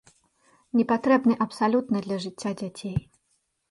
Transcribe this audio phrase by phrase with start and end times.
[0.79, 2.95] Непатрэбны абсалютна для жыцця дзяцей.